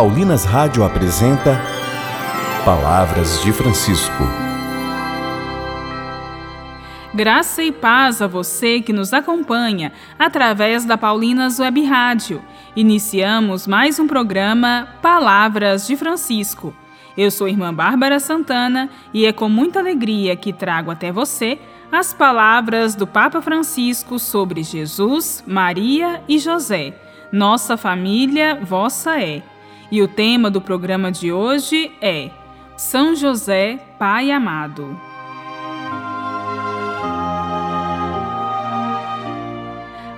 [0.00, 1.60] Paulinas Rádio apresenta
[2.64, 4.24] Palavras de Francisco.
[7.12, 12.42] Graça e paz a você que nos acompanha através da Paulinas Web Rádio.
[12.74, 16.74] Iniciamos mais um programa Palavras de Francisco.
[17.14, 21.58] Eu sou irmã Bárbara Santana e é com muita alegria que trago até você
[21.92, 26.94] as palavras do Papa Francisco sobre Jesus, Maria e José.
[27.30, 29.42] Nossa família, vossa é.
[29.92, 32.30] E o tema do programa de hoje é
[32.76, 34.96] São José, Pai amado.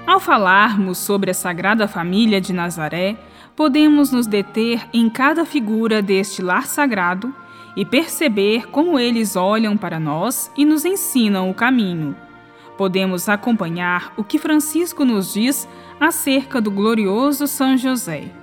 [0.06, 3.16] Ao falarmos sobre a Sagrada Família de Nazaré,
[3.56, 7.34] podemos nos deter em cada figura deste lar sagrado
[7.74, 12.14] e perceber como eles olham para nós e nos ensinam o caminho.
[12.77, 15.66] Podemos acompanhar o que Francisco nos diz
[15.98, 18.41] acerca do glorioso São José.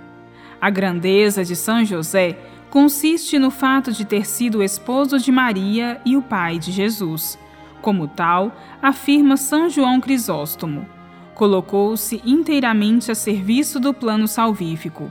[0.62, 2.38] A grandeza de São José
[2.70, 7.40] consiste no fato de ter sido o esposo de Maria e o pai de Jesus.
[7.82, 8.52] Como tal,
[8.82, 10.86] afirma São João Crisóstomo,
[11.34, 15.10] colocou-se inteiramente a serviço do plano salvífico.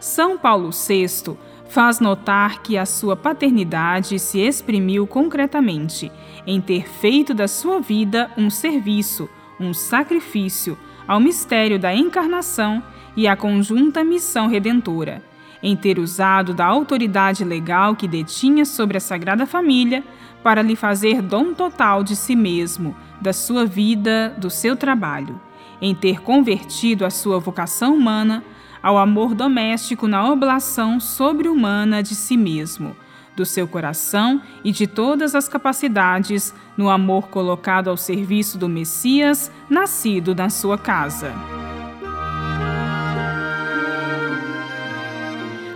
[0.00, 1.36] São Paulo VI
[1.68, 6.10] faz notar que a sua paternidade se exprimiu concretamente
[6.44, 9.28] em ter feito da sua vida um serviço,
[9.60, 10.76] um sacrifício
[11.10, 12.80] ao mistério da encarnação
[13.16, 15.20] e à conjunta missão redentora,
[15.60, 20.04] em ter usado da autoridade legal que detinha sobre a Sagrada Família
[20.40, 25.40] para lhe fazer dom total de si mesmo, da sua vida, do seu trabalho,
[25.82, 28.44] em ter convertido a sua vocação humana
[28.80, 32.94] ao amor doméstico na oblação sobre-humana de si mesmo,
[33.36, 39.50] do seu coração e de todas as capacidades no amor colocado ao serviço do Messias,
[39.68, 41.32] nascido na sua casa.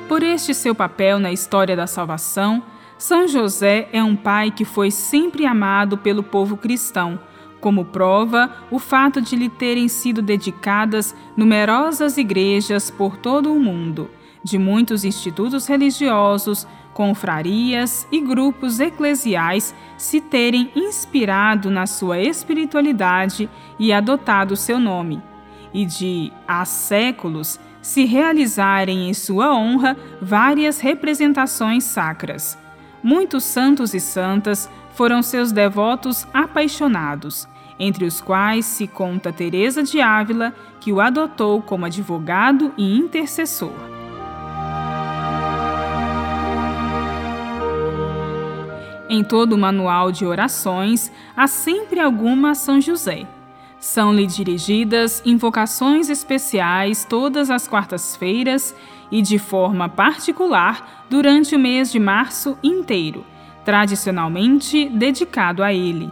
[0.08, 2.62] Por este seu papel na história da salvação,
[2.98, 7.18] São José é um pai que foi sempre amado pelo povo cristão
[7.64, 14.10] como prova o fato de lhe terem sido dedicadas numerosas igrejas por todo o mundo,
[14.44, 23.92] de muitos institutos religiosos, confrarias e grupos eclesiais se terem inspirado na sua espiritualidade e
[23.92, 25.20] adotado seu nome,
[25.72, 32.56] e de, há séculos, se realizarem em sua honra várias representações sacras.
[33.02, 40.00] Muitos santos e santas foram seus devotos apaixonados entre os quais se conta Teresa de
[40.00, 44.03] Ávila, que o adotou como advogado e intercessor.
[49.14, 53.24] Em todo o manual de orações há sempre alguma a São José.
[53.78, 58.74] São-lhe dirigidas invocações especiais todas as quartas-feiras
[59.12, 63.24] e de forma particular durante o mês de março inteiro,
[63.64, 66.10] tradicionalmente dedicado a ele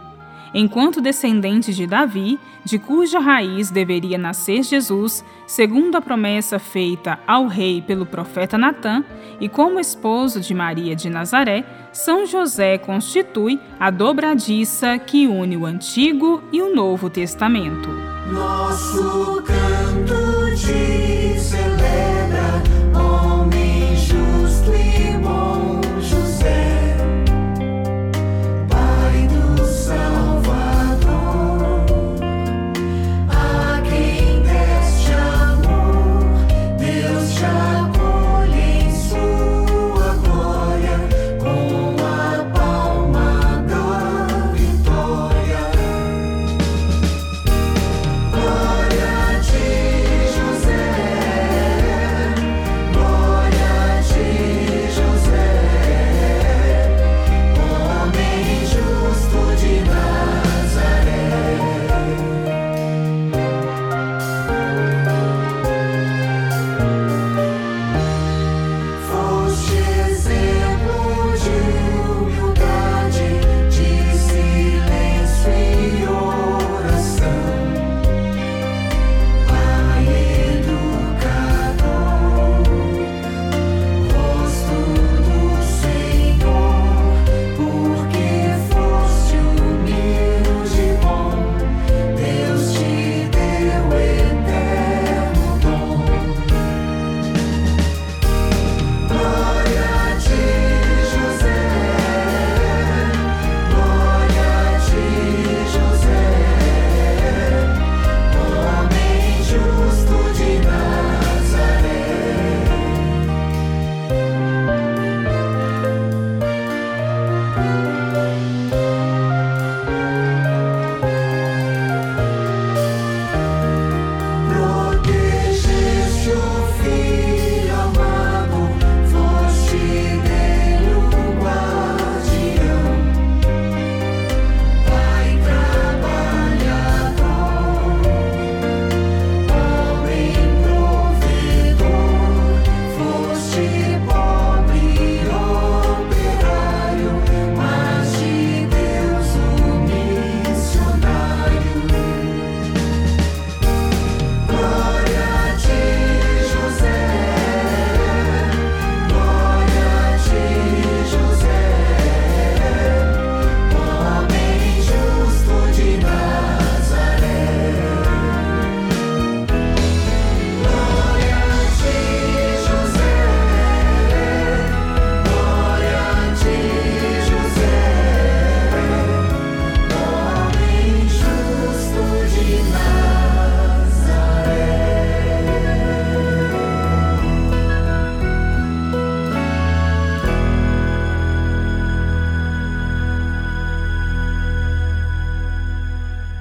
[0.53, 7.47] enquanto descendente de Davi, de cuja raiz deveria nascer Jesus, segundo a promessa feita ao
[7.47, 9.03] rei pelo profeta Natã,
[9.39, 15.63] e como esposo de Maria de Nazaré, São José constitui a dobradiça que une o
[15.63, 17.87] Antigo e o Novo Testamento.
[18.31, 22.63] Nosso canto te celebra,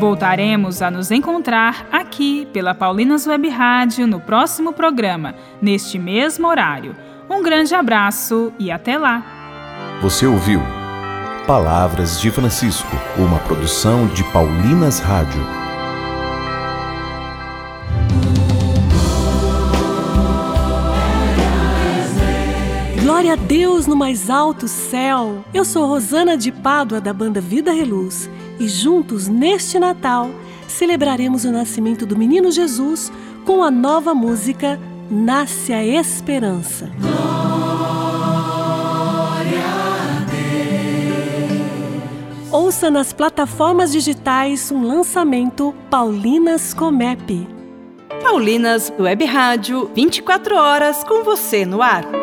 [0.00, 6.96] Voltaremos a nos encontrar aqui pela Paulinas Web Rádio no próximo programa, neste mesmo horário.
[7.28, 9.22] Um grande abraço e até lá!
[10.00, 10.62] Você ouviu
[11.46, 15.46] Palavras de Francisco, uma produção de Paulinas Rádio.
[23.02, 25.44] Glória a Deus no mais alto céu.
[25.52, 30.30] Eu sou Rosana de Pádua da banda Vida Reluz e juntos neste Natal
[30.68, 33.10] celebraremos o nascimento do menino Jesus
[33.44, 34.78] com a nova música
[35.10, 36.88] Nasce a Esperança.
[42.52, 47.48] Ouça nas plataformas digitais um lançamento Paulinas Comep.
[48.22, 52.19] Paulinas Web Rádio, 24 horas com você no ar.